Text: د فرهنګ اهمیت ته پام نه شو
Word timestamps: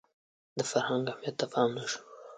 د 0.57 0.59
فرهنګ 0.71 1.03
اهمیت 1.09 1.35
ته 1.39 1.45
پام 1.51 1.69
نه 1.77 1.83
شو 1.91 1.99